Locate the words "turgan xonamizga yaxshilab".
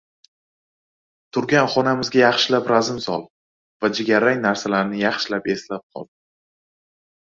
1.37-2.71